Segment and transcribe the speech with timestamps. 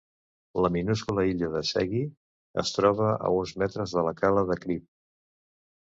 [0.65, 2.01] La minúscula illa de Seghy
[2.63, 4.89] es troba a uns metres de la Cala de Cripp.